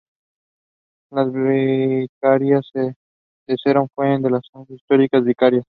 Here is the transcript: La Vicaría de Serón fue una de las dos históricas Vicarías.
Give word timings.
La 1.11 1.25
Vicaría 1.25 2.59
de 2.73 3.55
Serón 3.63 3.87
fue 3.93 4.07
una 4.07 4.17
de 4.17 4.29
las 4.31 4.41
dos 4.51 4.67
históricas 4.71 5.23
Vicarías. 5.23 5.59